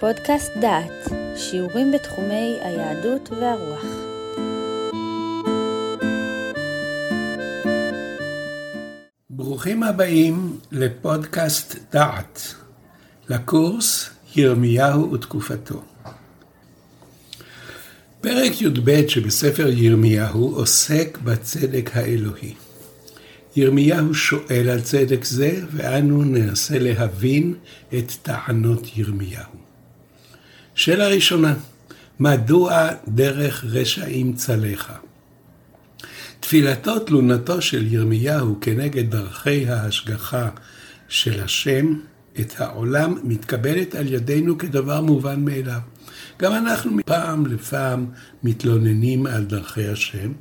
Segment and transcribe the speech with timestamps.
[0.00, 3.84] פודקאסט דעת, שיעורים בתחומי היהדות והרוח.
[9.30, 12.54] ברוכים הבאים לפודקאסט דעת,
[13.28, 15.82] לקורס ירמיהו ותקופתו.
[18.20, 22.54] פרק י"ב שבספר ירמיהו עוסק בצדק האלוהי.
[23.56, 27.54] ירמיהו שואל על צדק זה, ואנו ננסה להבין
[27.98, 29.65] את טענות ירמיהו.
[30.76, 31.54] שאלה ראשונה,
[32.20, 34.94] מדוע דרך רשעים צלחה?
[36.40, 40.48] תפילתו תלונתו של ירמיהו כנגד דרכי ההשגחה
[41.08, 41.94] של השם
[42.40, 45.80] את העולם מתקבלת על ידינו כדבר מובן מאליו.
[46.38, 48.06] גם אנחנו מפעם לפעם
[48.42, 50.32] מתלוננים על דרכי השם,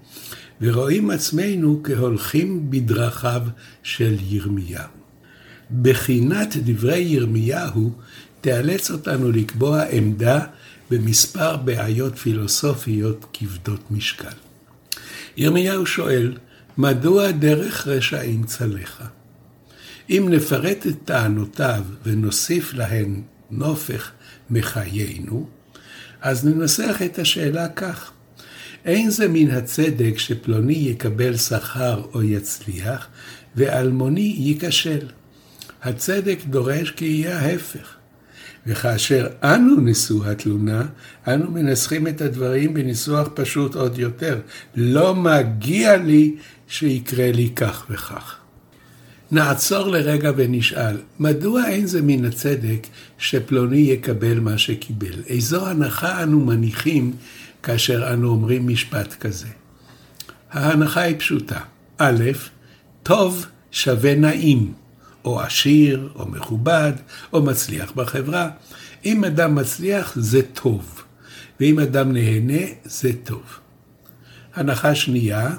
[0.62, 3.42] ורואים עצמנו כהולכים בדרכיו
[3.84, 4.90] של ירמיהו.
[5.82, 7.92] בחינת דברי ירמיהו
[8.46, 10.40] תיאלץ אותנו לקבוע עמדה
[10.92, 14.38] במספר בעיות פילוסופיות כבדות משקל.
[15.38, 16.38] ירמיהו שואל,
[16.78, 19.06] מדוע דרך רשעים צלחה?
[20.10, 23.22] אם נפרט את טענותיו ונוסיף להן
[23.52, 24.12] נופך
[24.50, 25.50] מחיינו,
[26.22, 28.12] אז ננסח את השאלה כך:
[28.86, 33.08] אין זה מן הצדק שפלוני יקבל שכר או יצליח,
[33.56, 35.08] ואלמוני ייכשל.
[35.84, 37.96] הצדק דורש כי יהיה ההפך.
[38.68, 40.86] וכאשר אנו נשוא התלונה,
[41.28, 44.40] אנו מנסחים את הדברים בניסוח פשוט עוד יותר.
[44.76, 46.36] לא מגיע לי
[46.68, 48.36] שיקרה לי כך וכך.
[49.32, 55.24] נעצור לרגע ונשאל, מדוע אין זה מן הצדק שפלוני יקבל מה שקיבל?
[55.28, 57.14] איזו הנחה אנו מניחים
[57.64, 59.48] כאשר אנו אומרים משפט כזה?
[60.52, 61.60] ההנחה היא פשוטה.
[61.98, 62.24] א',
[63.04, 64.85] טוב שווה נעים.
[65.26, 66.94] או עשיר, או מכובד,
[67.34, 68.50] או מצליח בחברה.
[69.06, 71.04] אם אדם מצליח, זה טוב,
[71.60, 73.44] ואם אדם נהנה, זה טוב.
[74.56, 75.50] הנחה שנייה,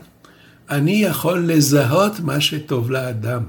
[0.71, 3.43] אני יכול לזהות מה שטוב לאדם,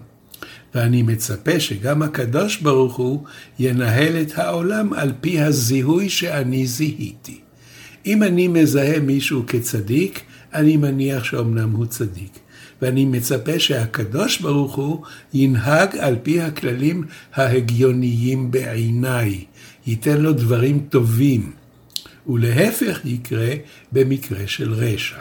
[0.75, 3.23] ואני מצפה שגם הקדוש ברוך הוא
[3.59, 7.39] ינהל את העולם על פי הזיהוי שאני זיהיתי.
[8.05, 10.21] אם אני מזהה מישהו כצדיק,
[10.53, 12.39] אני מניח שאומנם הוא צדיק.
[12.81, 19.45] ואני מצפה שהקדוש ברוך הוא ינהג על פי הכללים ההגיוניים בעיניי,
[19.87, 21.51] ייתן לו דברים טובים,
[22.27, 23.53] ולהפך יקרה
[23.91, 25.17] במקרה של רשע.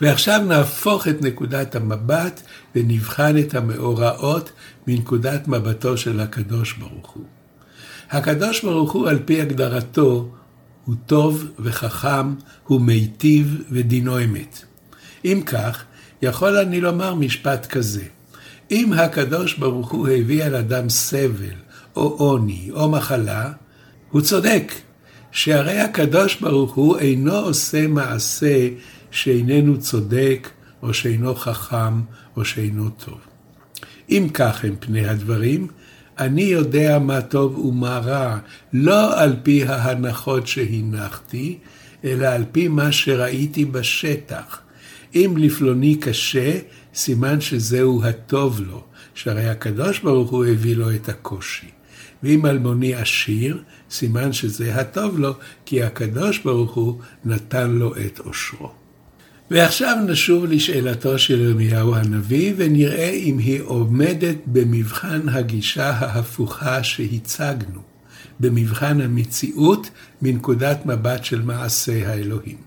[0.00, 2.42] ועכשיו נהפוך את נקודת המבט
[2.74, 4.52] ונבחן את המאורעות
[4.86, 7.24] מנקודת מבטו של הקדוש ברוך הוא.
[8.10, 10.30] הקדוש ברוך הוא על פי הגדרתו
[10.84, 12.34] הוא טוב וחכם,
[12.64, 14.64] הוא מיטיב ודינו אמת.
[15.24, 15.84] אם כך,
[16.22, 18.04] יכול אני לומר משפט כזה:
[18.70, 21.56] אם הקדוש ברוך הוא הביא על אדם סבל,
[21.96, 23.52] או עוני, או מחלה,
[24.10, 24.72] הוא צודק,
[25.32, 28.68] שהרי הקדוש ברוך הוא אינו עושה מעשה
[29.10, 30.48] שאיננו צודק,
[30.82, 32.00] או שאינו חכם,
[32.36, 33.18] או שאינו טוב.
[34.10, 35.68] אם כך הם פני הדברים,
[36.18, 38.38] אני יודע מה טוב ומה רע,
[38.72, 41.58] לא על פי ההנחות שהנחתי,
[42.04, 44.60] אלא על פי מה שראיתי בשטח.
[45.16, 46.58] אם לפלוני קשה,
[46.94, 48.82] סימן שזהו הטוב לו,
[49.14, 51.66] שהרי הקדוש ברוך הוא הביא לו את הקושי.
[52.22, 55.32] ואם אלמוני עשיר, סימן שזה הטוב לו,
[55.66, 58.70] כי הקדוש ברוך הוא נתן לו את עושרו.
[59.50, 67.80] ועכשיו נשוב לשאלתו של ירמיהו הנביא, ונראה אם היא עומדת במבחן הגישה ההפוכה שהצגנו,
[68.40, 69.90] במבחן המציאות
[70.22, 72.65] מנקודת מבט של מעשה האלוהים.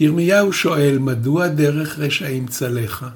[0.00, 3.08] ירמיהו שואל, מדוע דרך רשעים צלחה?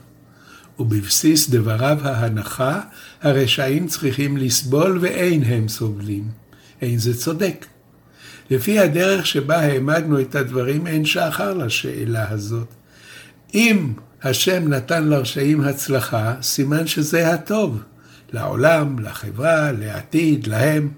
[0.79, 2.81] ובבסיס דבריו ההנחה,
[3.23, 6.29] הרשעים צריכים לסבול ואין הם סובלים.
[6.83, 7.67] אין זה צודק.
[8.51, 12.69] לפי הדרך שבה העמדנו את הדברים, אין שחר לשאלה הזאת.
[13.55, 13.93] אם
[14.23, 17.83] השם נתן לרשעים הצלחה, סימן שזה הטוב.
[18.33, 20.89] לעולם, לחברה, לעתיד, להם.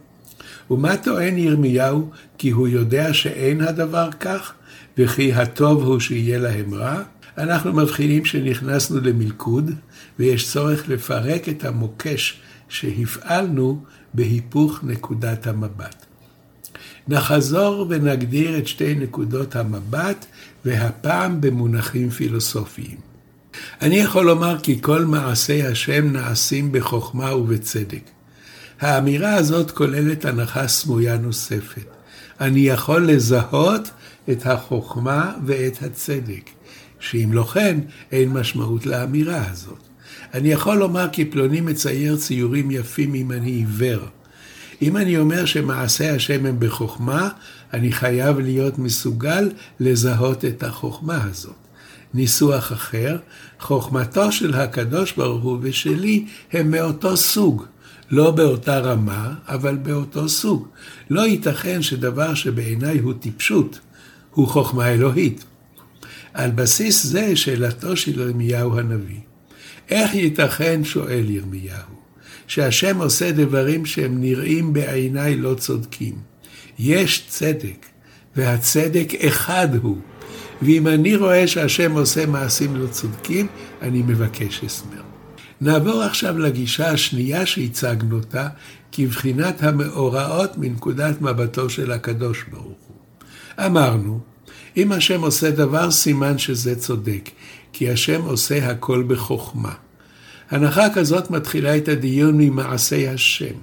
[0.71, 2.11] ומה טוען ירמיהו?
[2.39, 4.53] כי הוא יודע שאין הדבר כך?
[4.99, 7.03] וכי הטוב הוא שיהיה להם רע,
[7.39, 9.71] אנחנו מבחינים שנכנסנו למלכוד,
[10.19, 13.83] ויש צורך לפרק את המוקש שהפעלנו
[14.15, 16.07] בהיפוך נקודת המבט.
[17.09, 20.27] נחזור ונגדיר את שתי נקודות המבט,
[20.65, 22.97] והפעם במונחים פילוסופיים.
[23.83, 28.03] אני יכול לומר כי כל מעשי השם נעשים בחוכמה ובצדק.
[28.81, 31.85] האמירה הזאת כוללת הנחה סמויה נוספת.
[32.41, 33.91] אני יכול לזהות
[34.31, 36.51] את החוכמה ואת הצדק,
[37.01, 37.81] שאם לא כן,
[38.13, 39.79] אין משמעות לאמירה הזאת.
[40.35, 44.01] אני יכול לומר כי פלוני מצייר ציורים יפים אם אני עיוור.
[44.83, 47.29] אם אני אומר שמעשה השם הם בחוכמה,
[47.73, 49.51] אני חייב להיות מסוגל
[49.81, 51.55] לזהות את החוכמה הזאת.
[52.15, 53.17] ניסוח אחר,
[53.61, 57.65] חוכמתו של הקדוש ברוך הוא ושלי הם מאותו סוג.
[58.11, 60.69] לא באותה רמה, אבל באותו סוג.
[61.11, 63.81] לא ייתכן שדבר שבעיניי הוא טיפשות,
[64.35, 65.45] הוא חוכמה אלוהית.
[66.35, 69.21] על בסיס זה שאלתו של ירמיהו הנביא.
[69.91, 71.95] איך ייתכן, שואל ירמיהו,
[72.47, 76.15] שהשם עושה דברים שהם נראים בעיניי לא צודקים?
[76.79, 77.87] יש צדק,
[78.37, 79.99] והצדק אחד הוא.
[80.63, 83.47] ואם אני רואה שהשם עושה מעשים לא צודקים,
[83.83, 85.03] אני מבקש הסבר.
[85.61, 88.49] נעבור עכשיו לגישה השנייה שהצגנו אותה,
[88.93, 92.84] כבחינת המאורעות מנקודת מבטו של הקדוש ברוך.
[93.59, 94.21] אמרנו,
[94.77, 97.31] אם השם עושה דבר, סימן שזה צודק,
[97.73, 99.73] כי השם עושה הכל בחוכמה.
[100.51, 103.55] הנחה כזאת מתחילה את הדיון ממעשי השם.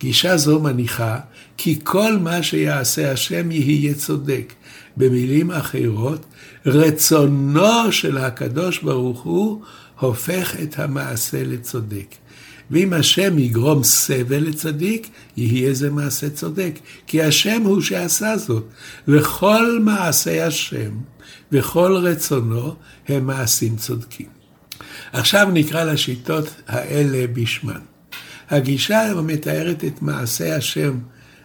[0.00, 1.18] גישה זו מניחה
[1.56, 4.52] כי כל מה שיעשה השם יהיה צודק.
[4.96, 6.26] במילים אחרות,
[6.66, 9.62] רצונו של הקדוש ברוך הוא
[10.00, 12.14] הופך את המעשה לצודק.
[12.72, 16.78] ואם השם יגרום סבל לצדיק, יהיה זה מעשה צודק.
[17.06, 18.64] כי השם הוא שעשה זאת,
[19.08, 20.90] וכל מעשי השם
[21.52, 22.74] וכל רצונו
[23.08, 24.26] הם מעשים צודקים.
[25.12, 27.80] עכשיו נקרא לשיטות האלה בשמן.
[28.50, 30.98] הגישה המתארת את מעשה השם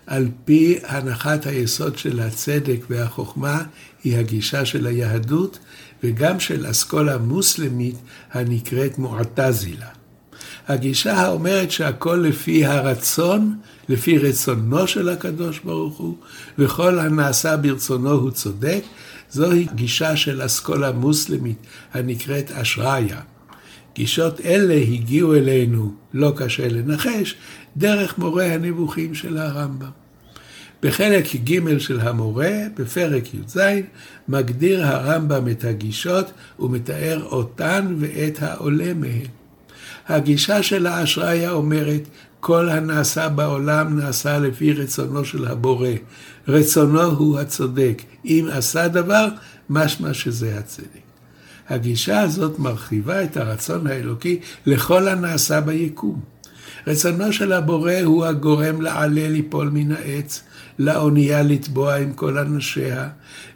[0.08, 3.64] על פי הנחת היסוד של הצדק והחוכמה
[4.04, 5.60] היא הגישה של היהדות
[6.04, 7.96] וגם של אסכולה המוסלמית
[8.32, 9.88] הנקראת מועטזילה.
[10.68, 13.56] הגישה האומרת שהכל לפי הרצון,
[13.90, 16.18] לפי רצונו של הקדוש ברוך הוא,
[16.60, 18.84] וכל הנעשה ברצונו הוא צודק,
[19.32, 21.58] זוהי גישה של אסכולה מוסלמית
[21.94, 23.20] הנקראת אשריה.
[23.96, 27.36] גישות אלה הגיעו אלינו, לא קשה לנחש,
[27.78, 29.90] דרך מורה הנבוכים של הרמב"ם.
[30.84, 33.60] בחלק ג' של המורה, בפרק י"ז,
[34.28, 39.28] מגדיר הרמב"ם את הגישות ומתאר אותן ואת העולה מהן.
[40.08, 42.02] הגישה של האשריה אומרת,
[42.40, 45.90] כל הנעשה בעולם נעשה לפי רצונו של הבורא.
[46.48, 48.02] רצונו הוא הצודק.
[48.26, 49.28] אם עשה דבר,
[49.70, 51.08] משמע שזה הצדק.
[51.70, 56.22] הגישה הזאת מרחיבה את הרצון האלוקי לכל הנעשה ביקום.
[56.88, 60.44] רצונו של הבורא הוא הגורם לעלה ליפול מן העץ,
[60.80, 63.10] לאונייה לטבוע עם כל אנשיה,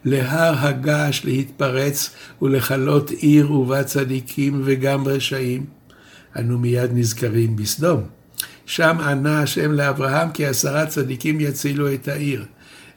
[0.05, 2.09] להר הגעש להתפרץ
[2.41, 5.80] ולכלות עיר ובה צדיקים וגם רשעים.
[6.39, 8.01] אנו מיד נזכרים בסדום.
[8.65, 12.45] שם ענה השם לאברהם כי עשרה צדיקים יצילו את העיר.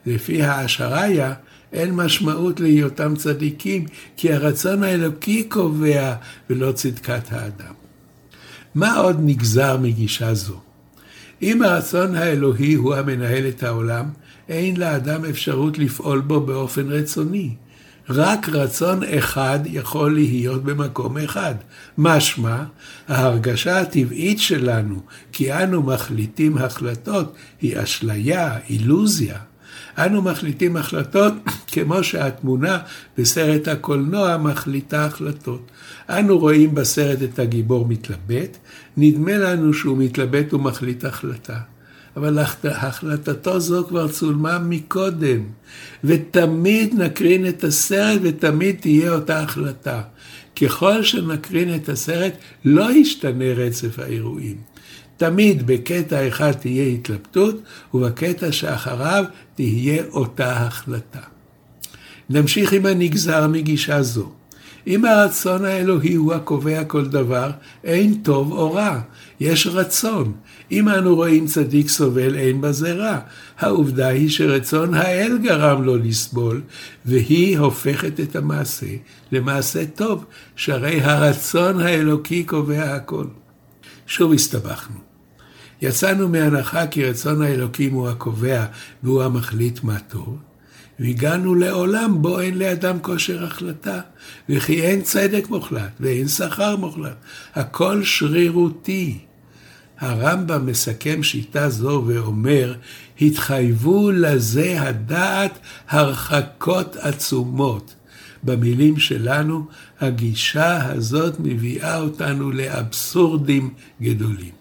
[0.05, 1.33] לפי האשריה,
[1.73, 3.85] אין משמעות להיותם צדיקים,
[4.17, 6.15] כי הרצון האלוקי קובע
[6.49, 7.73] ולא צדקת האדם.
[8.75, 10.59] מה עוד נגזר מגישה זו?
[11.41, 14.05] אם הרצון האלוהי הוא המנהל את העולם,
[14.49, 17.55] אין לאדם אפשרות לפעול בו באופן רצוני.
[18.09, 21.55] רק רצון אחד יכול להיות במקום אחד.
[21.97, 22.63] משמע,
[23.07, 24.99] ההרגשה הטבעית שלנו
[25.31, 29.37] כי אנו מחליטים החלטות היא אשליה, אילוזיה.
[29.97, 31.33] אנו מחליטים החלטות
[31.71, 32.79] כמו שהתמונה
[33.17, 35.71] בסרט הקולנוע מחליטה החלטות.
[36.09, 38.57] אנו רואים בסרט את הגיבור מתלבט,
[38.97, 41.59] נדמה לנו שהוא מתלבט ומחליט החלטה.
[42.17, 45.39] אבל החלטתו זו כבר צולמה מקודם,
[46.03, 50.01] ותמיד נקרין את הסרט ותמיד תהיה אותה החלטה.
[50.61, 52.33] ככל שנקרין את הסרט,
[52.65, 54.57] לא ישתנה רצף האירועים.
[55.17, 57.61] תמיד בקטע אחד תהיה התלבטות,
[57.93, 61.19] ובקטע שאחריו תהיה אותה החלטה.
[62.29, 64.31] נמשיך עם הנגזר מגישה זו.
[64.87, 67.51] אם הרצון האלוהי הוא הקובע כל דבר,
[67.83, 68.99] אין טוב או רע,
[69.39, 70.33] יש רצון.
[70.71, 73.19] אם אנו רואים צדיק סובל, אין בזה רע.
[73.59, 76.61] העובדה היא שרצון האל גרם לו לסבול,
[77.05, 78.95] והיא הופכת את המעשה
[79.31, 80.25] למעשה טוב,
[80.55, 83.25] שהרי הרצון האלוקי קובע הכל.
[84.07, 85.05] שוב הסתבכנו.
[85.81, 88.65] יצאנו מהנחה כי רצון האלוקים הוא הקובע
[89.03, 90.37] והוא המחליט מה טוב,
[90.99, 94.01] והגענו לעולם בו אין לאדם כושר החלטה,
[94.49, 97.15] וכי אין צדק מוחלט ואין שכר מוחלט,
[97.55, 99.17] הכל שרירותי.
[99.99, 102.75] הרמב"ם מסכם שיטה זו ואומר,
[103.21, 105.59] התחייבו לזה הדעת
[105.89, 107.95] הרחקות עצומות.
[108.43, 109.65] במילים שלנו,
[109.99, 114.51] הגישה הזאת מביאה אותנו לאבסורדים גדולים.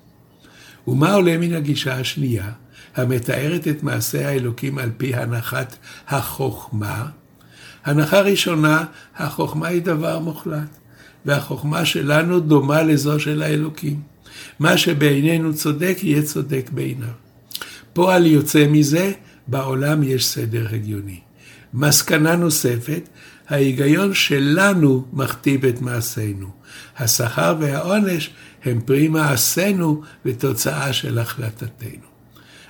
[0.86, 2.50] ומה עולה מן הגישה השנייה,
[2.96, 5.76] המתארת את מעשה האלוקים על פי הנחת
[6.08, 7.06] החוכמה?
[7.84, 8.84] הנחה ראשונה,
[9.16, 10.78] החוכמה היא דבר מוחלט,
[11.24, 14.00] והחוכמה שלנו דומה לזו של האלוקים.
[14.58, 17.08] מה שבעינינו צודק, יהיה צודק בעיניו.
[17.92, 19.12] פועל יוצא מזה,
[19.46, 21.20] בעולם יש סדר הגיוני.
[21.74, 23.08] מסקנה נוספת,
[23.48, 26.48] ההיגיון שלנו מכתיב את מעשינו.
[26.98, 28.30] השכר והעונש
[28.64, 32.13] הם פרי מעשינו ותוצאה של החלטתנו.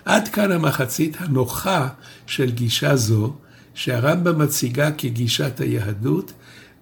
[0.05, 1.89] עד כאן המחצית הנוחה
[2.27, 3.35] של גישה זו,
[3.75, 6.33] שהרמב"ם מציגה כגישת היהדות,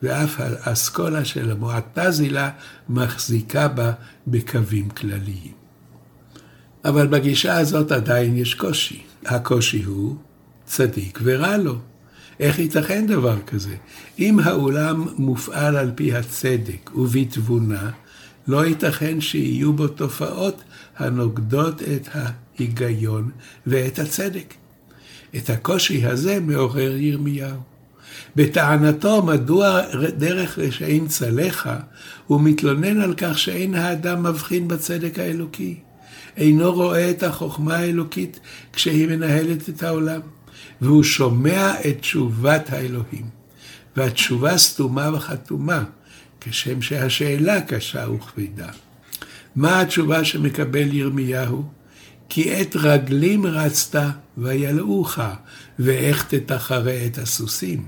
[0.02, 2.50] ואף האסכולה של המועטזילה
[2.88, 3.92] מחזיקה בה
[4.26, 5.52] בקווים כלליים.
[6.84, 9.02] אבל בגישה הזאת עדיין יש קושי.
[9.26, 10.16] הקושי הוא
[10.64, 11.78] צדיק ורע לו.
[12.40, 13.76] איך ייתכן דבר כזה?
[14.18, 17.90] אם העולם מופעל על פי הצדק ובתבונה,
[18.46, 20.62] לא ייתכן שיהיו בו תופעות
[20.98, 22.08] הנוגדות את
[22.62, 23.30] ההיגיון
[23.66, 24.54] ואת הצדק.
[25.36, 27.56] את הקושי הזה מעורר ירמיהו.
[28.36, 29.80] בטענתו מדוע
[30.18, 31.78] דרך רשעים צלחה,
[32.26, 35.80] הוא מתלונן על כך שאין האדם מבחין בצדק האלוקי.
[36.36, 38.40] אינו רואה את החוכמה האלוקית
[38.72, 40.20] כשהיא מנהלת את העולם,
[40.80, 43.42] והוא שומע את תשובת האלוהים.
[43.96, 45.84] והתשובה סתומה וחתומה,
[46.40, 48.68] כשם שהשאלה קשה וכבדה.
[49.56, 51.64] מה התשובה שמקבל ירמיהו?
[52.34, 54.02] כי את רגלים רצת
[54.38, 55.18] וילאוך,
[55.78, 57.84] ואיך תתחרה את הסוסים.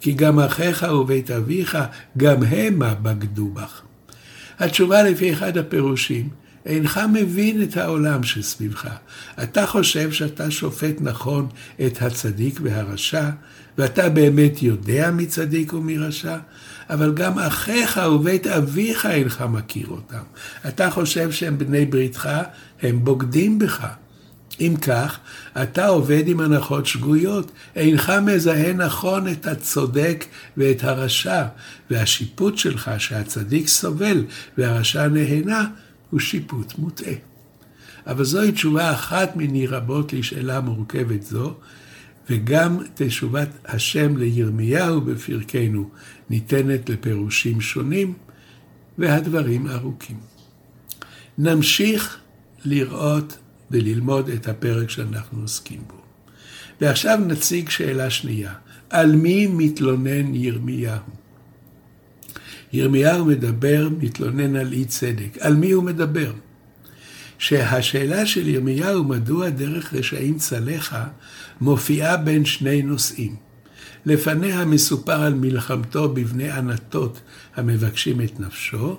[0.00, 1.78] כי גם אחיך ובית אביך,
[2.16, 3.82] גם המה בגדו בך.
[4.58, 6.28] התשובה לפי אחד הפירושים,
[6.66, 8.88] אינך מבין את העולם שסביבך.
[9.42, 11.48] אתה חושב שאתה שופט נכון
[11.86, 13.30] את הצדיק והרשע,
[13.80, 16.36] ואתה באמת יודע מי צדיק ומי רשע,
[16.90, 20.22] אבל גם אחיך ובית אביך אינך מכיר אותם.
[20.68, 22.28] אתה חושב שהם בני בריתך,
[22.82, 23.86] הם בוגדים בך.
[24.60, 25.18] אם כך,
[25.62, 30.24] אתה עובד עם הנחות שגויות, אינך מזהה נכון את הצודק
[30.56, 31.44] ואת הרשע,
[31.90, 34.24] והשיפוט שלך שהצדיק סובל
[34.58, 35.64] והרשע נהנה,
[36.10, 37.14] הוא שיפוט מוטעה.
[38.06, 41.54] אבל זוהי תשובה אחת מני רבות לשאלה מורכבת זו,
[42.30, 45.90] וגם תשובת השם לירמיהו בפרקנו
[46.30, 48.14] ניתנת לפירושים שונים,
[48.98, 50.16] והדברים ארוכים.
[51.38, 52.18] נמשיך
[52.64, 53.38] לראות
[53.70, 56.00] וללמוד את הפרק שאנחנו עוסקים בו.
[56.80, 58.52] ועכשיו נציג שאלה שנייה,
[58.90, 60.98] על מי מתלונן ירמיהו?
[62.72, 65.38] ירמיהו מדבר, מתלונן על אי צדק.
[65.40, 66.32] על מי הוא מדבר?
[67.40, 71.04] שהשאלה של ירמיהו, מדוע דרך רשעים צלחה,
[71.60, 73.36] מופיעה בין שני נושאים.
[74.06, 77.20] לפניה מסופר על מלחמתו בבני ענתות
[77.56, 78.98] המבקשים את נפשו,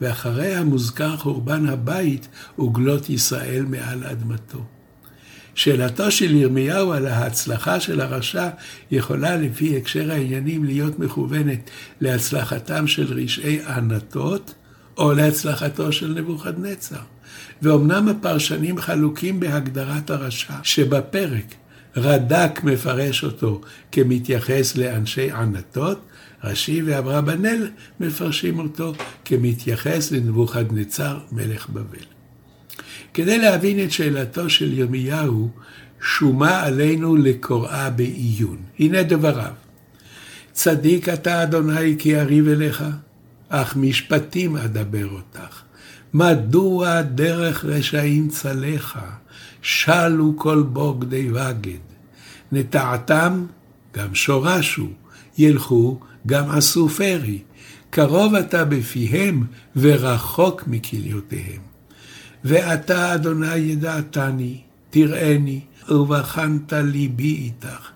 [0.00, 2.28] ואחריה מוזכר חורבן הבית
[2.58, 4.64] וגלות ישראל מעל אדמתו.
[5.54, 8.48] שאלתו של ירמיהו על ההצלחה של הרשע
[8.90, 14.54] יכולה לפי הקשר העניינים להיות מכוונת להצלחתם של רשעי ענתות
[14.96, 17.17] או להצלחתו של נבוכדנצר.
[17.62, 21.54] ואומנם הפרשנים חלוקים בהגדרת הרשע שבפרק.
[21.96, 23.60] רד"ק מפרש אותו
[23.92, 26.00] כמתייחס לאנשי ענתות,
[26.44, 28.92] רש"י ואברבנאל מפרשים אותו
[29.24, 32.04] כמתייחס לנבוכדנצר מלך בבל.
[33.14, 35.50] כדי להבין את שאלתו של ירמיהו,
[36.00, 38.56] שומה עלינו לקוראה בעיון.
[38.78, 39.52] הנה דבריו:
[40.52, 42.84] צדיק אתה, אדוני, כי אריב אליך,
[43.48, 45.67] אך משפטים אדבר אותך.
[46.14, 49.10] מדוע דרך רשעים צלחה,
[49.62, 51.78] שלו כל בוגדי בגד.
[52.52, 53.46] נטעתם,
[53.96, 54.88] גם שורשו,
[55.38, 57.38] ילכו, גם עשו פרי.
[57.90, 59.44] קרוב אתה בפיהם,
[59.76, 61.60] ורחוק מכליותיהם.
[62.44, 64.60] ואתה, אדוני, ידעתני,
[64.90, 67.90] תראני, ובחנת ליבי איתך.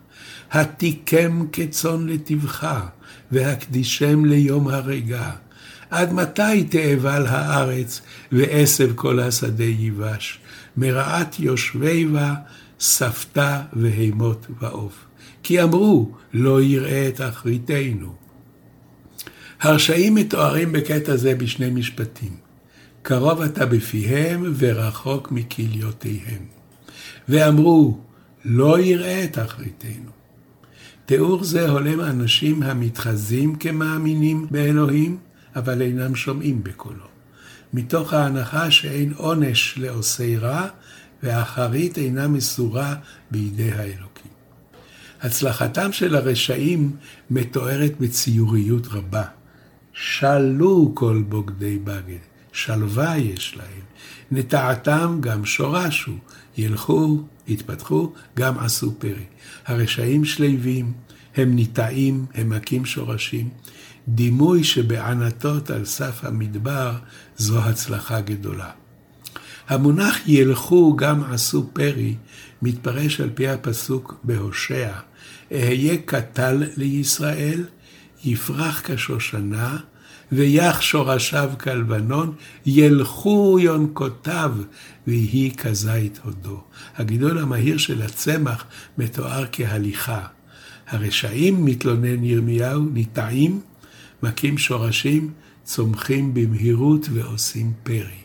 [0.52, 2.86] התיקם כצאן לטבחה,
[3.32, 5.30] והקדישם ליום הרגע.
[5.92, 8.00] עד מתי תאבל הארץ,
[8.32, 10.38] ועשב כל השדה ייבש?
[10.76, 12.34] מרעת יושבי בה,
[12.78, 15.04] שפתה והימות ועוף.
[15.42, 18.14] כי אמרו, לא יראה את אחריתנו.
[19.60, 22.36] הרשעים מתוארים בקטע זה בשני משפטים.
[23.02, 26.42] קרוב אתה בפיהם ורחוק מכליותיהם.
[27.28, 27.98] ואמרו,
[28.44, 30.10] לא יראה את אחריתנו.
[31.06, 35.18] תיאור זה הולם אנשים המתחזים כמאמינים באלוהים,
[35.56, 37.06] אבל אינם שומעים בקולו.
[37.72, 40.66] מתוך ההנחה שאין עונש לעושי רע,
[41.22, 42.94] והאחרית אינה מסורה
[43.30, 44.32] בידי האלוקים.
[45.22, 46.96] הצלחתם של הרשעים
[47.30, 49.24] מתוארת בציוריות רבה.
[49.92, 52.18] שלו כל בוגדי בגד,
[52.52, 53.82] שלווה יש להם.
[54.30, 56.12] נטעתם גם שורשו,
[56.56, 59.24] ילכו, יתפתחו, גם עשו פרי.
[59.66, 60.92] הרשעים שלווים,
[61.36, 63.48] הם ניטעים, הם מכים שורשים.
[64.08, 66.92] דימוי שבענתות על סף המדבר
[67.36, 68.70] זו הצלחה גדולה.
[69.68, 72.14] המונח ילכו גם עשו פרי
[72.62, 74.92] מתפרש על פי הפסוק בהושע,
[75.52, 77.64] אהיה קטל לישראל,
[78.24, 79.76] יפרח כשושנה,
[80.32, 82.34] ויח שורשיו כלבנון,
[82.66, 84.52] ילכו יונקותיו,
[85.06, 86.60] ויהי כזית הודו.
[86.96, 88.64] הגידול המהיר של הצמח
[88.98, 90.26] מתואר כהליכה.
[90.88, 93.60] הרשעים, מתלונן ירמיהו, ניטעים,
[94.22, 95.30] מכים שורשים,
[95.64, 98.22] צומחים במהירות ועושים פרי.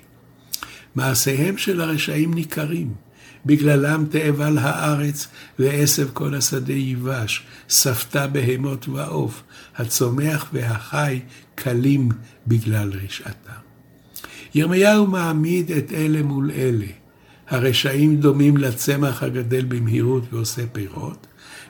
[0.95, 2.93] מעשיהם של הרשעים ניכרים.
[3.45, 5.27] בגללם תאבל הארץ,
[5.59, 9.43] ועשב כל השדה ייבש, ספתה בהמות ועוף,
[9.75, 11.19] הצומח והחי
[11.55, 12.09] קלים
[12.47, 13.53] בגלל רשעתה.
[14.55, 16.85] ירמיהו מעמיד את אלה מול אלה.
[17.49, 21.27] הרשעים דומים לצמח הגדל במהירות ועושה פירות,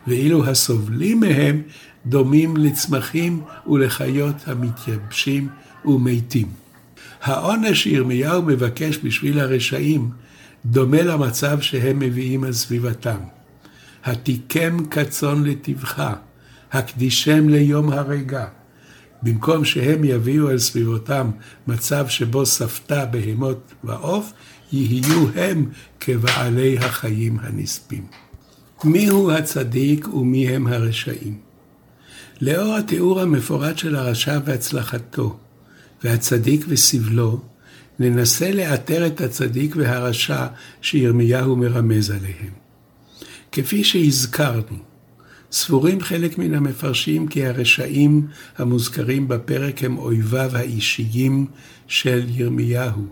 [0.07, 1.61] ואילו הסובלים מהם
[2.09, 5.47] דומים לצמחים ולחיות המתייבשים
[5.85, 6.47] ומתים.
[7.21, 10.09] העונש שירמיהו מבקש בשביל הרשעים
[10.65, 13.17] דומה למצב שהם מביאים על סביבתם.
[14.03, 16.13] התיקם כצאן לטבחה,
[16.71, 18.45] הקדישם ליום הרגע.
[19.23, 21.31] במקום שהם יביאו על סביבותם
[21.67, 24.33] מצב שבו ספתה בהמות ועוף,
[24.71, 25.65] יהיו הם
[25.99, 28.05] כבעלי החיים הנספים.
[28.83, 31.46] מיהו הצדיק ומי הם הרשעים?
[32.41, 35.37] לאור התיאור המפורט של הרשע והצלחתו,
[36.03, 37.41] והצדיק וסבלו,
[37.99, 40.47] ננסה לאתר את הצדיק והרשע
[40.81, 42.53] שירמיהו מרמז עליהם.
[43.51, 44.77] כפי שהזכרנו,
[45.51, 48.27] סבורים חלק מן המפרשים כי הרשעים
[48.57, 51.45] המוזכרים בפרק הם אויביו האישיים
[51.87, 53.05] של ירמיהו,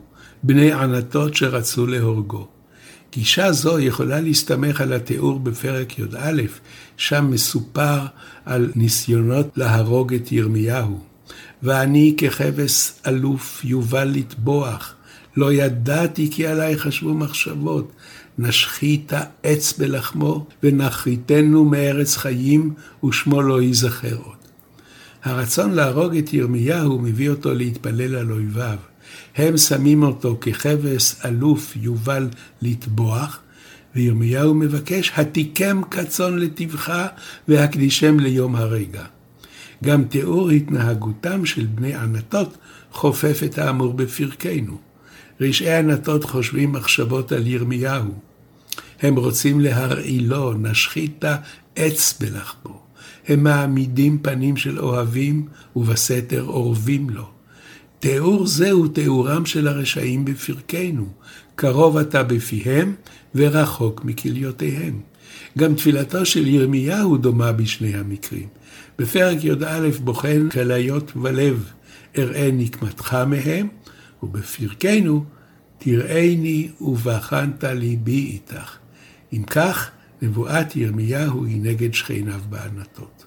[0.44, 2.55] בני ענתות שרצו להורגו.
[3.16, 6.42] גישה זו יכולה להסתמך על התיאור בפרק י"א,
[6.98, 8.00] שם מסופר
[8.46, 11.00] על ניסיונות להרוג את ירמיהו.
[11.64, 14.94] ואני ככבש אלוף יובל לטבוח,
[15.38, 17.92] לא ידעתי כי עלי חשבו מחשבות,
[18.38, 22.74] נשחית עץ בלחמו, ונחריתנו מארץ חיים,
[23.06, 24.36] ושמו לא ייזכר עוד.
[25.24, 28.78] הרצון להרוג את ירמיהו מביא אותו להתפלל על אויביו.
[29.36, 32.30] הם שמים אותו ככבש אלוף יובל
[32.62, 33.40] לטבוח,
[33.96, 37.08] וירמיהו מבקש, התיקם כצאן לטבחה
[37.48, 39.04] והקדישם ליום הרגע.
[39.84, 42.58] גם תיאור התנהגותם של בני ענתות
[42.92, 44.78] חופף את האמור בפרקנו.
[45.42, 48.14] רשעי ענתות חושבים מחשבות על ירמיהו.
[49.02, 51.24] הם רוצים להרעילו, נשחית
[51.76, 52.82] עץ בלחמו.
[53.28, 57.35] הם מעמידים פנים של אוהבים ובסתר אורבים לו.
[58.06, 61.08] תיאור זה הוא תיאורם של הרשעים בפרקנו,
[61.56, 62.96] קרוב אתה בפיהם
[63.36, 65.02] ורחוק מכליותיהם.
[65.58, 68.48] גם תפילתו של ירמיהו דומה בשני המקרים.
[69.00, 71.72] בפרק י"א בוחן כליות ולב,
[72.18, 73.68] אראה נקמתך מהם,
[74.24, 75.24] ובפרקנו
[75.78, 78.78] תראיני ובחנת ליבי איתך.
[79.34, 79.90] אם כך,
[80.22, 83.26] נבואת ירמיהו היא נגד שכניו בענתות.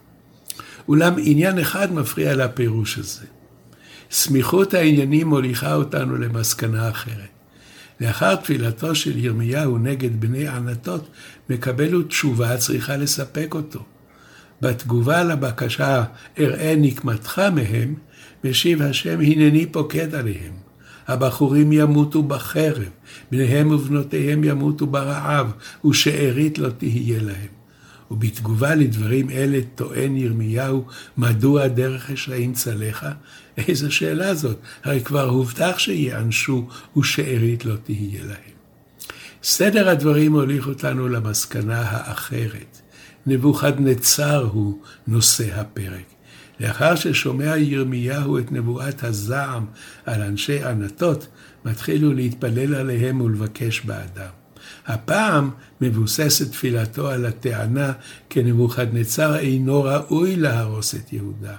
[0.89, 3.38] אולם עניין אחד מפריע לפירוש הזה.
[4.11, 7.29] סמיכות העניינים מוליכה אותנו למסקנה אחרת.
[8.01, 11.09] לאחר תפילתו של ירמיהו נגד בני ענתות,
[11.51, 13.85] מקבל הוא תשובה צריכה לספק אותו.
[14.61, 16.05] בתגובה לבקשה,
[16.39, 17.95] אראה נקמתך מהם,
[18.45, 20.53] משיב השם, הנני פוקד עליהם.
[21.09, 22.89] הבחורים ימותו בחרב,
[23.31, 25.53] בניהם ובנותיהם ימותו ברעב,
[25.87, 27.59] ושארית לא תהיה להם.
[28.11, 30.85] ובתגובה לדברים אלה טוען ירמיהו,
[31.17, 33.13] מדוע דרך רשעים צלחה?
[33.69, 34.59] איזו שאלה זאת?
[34.85, 38.59] הרי כבר הובטח שיענשו ושארית לא תהיה להם.
[39.43, 42.81] סדר הדברים הוליך אותנו למסקנה האחרת.
[43.27, 46.05] נבוכדנצר הוא נושא הפרק.
[46.61, 49.67] לאחר ששומע ירמיהו את נבואת הזעם
[50.07, 51.27] על אנשי ענתות,
[51.65, 54.31] מתחיל הוא להתפלל עליהם ולבקש בעדם.
[54.87, 57.93] הפעם מבוססת תפילתו על הטענה
[58.31, 61.57] כי נבוכדנצר אינו ראוי להרוס את יהודה.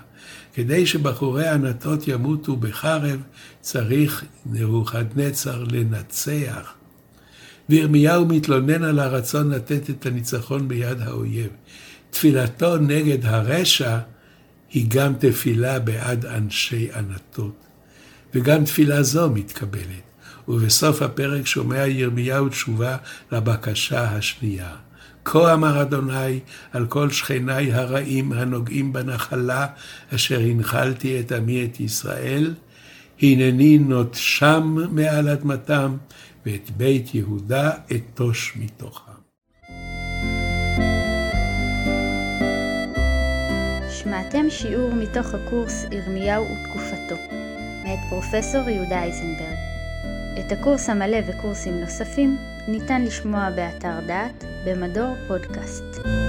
[0.53, 3.19] כדי שבחורי ענתות ימותו בחרב,
[3.61, 6.73] צריך נבוכדנצר לנצח.
[7.69, 11.49] וירמיהו מתלונן על הרצון לתת את הניצחון ביד האויב.
[12.09, 13.97] תפילתו נגד הרשע
[14.71, 17.55] היא גם תפילה בעד אנשי ענתות.
[18.33, 20.09] וגם תפילה זו מתקבלת.
[20.47, 22.97] ובסוף הפרק שומע ירמיהו תשובה
[23.31, 24.75] לבקשה השנייה.
[25.25, 26.39] כה אמר אדוני
[26.73, 29.67] על כל שכניי הרעים הנוגעים בנחלה
[30.15, 32.53] אשר הנחלתי את עמי את ישראל,
[33.21, 35.97] הנני נוטשם מעל אדמתם
[36.45, 39.19] ואת בית יהודה אטוש מתוכם.
[44.03, 47.15] שמעתם שיעור מתוך הקורס ירמיהו ותקופתו,
[47.83, 49.58] מאת פרופסור יהודה אייזנברג.
[50.39, 56.28] את הקורס המלא וקורסים נוספים ניתן לשמוע באתר דעת במדור פודקאסט.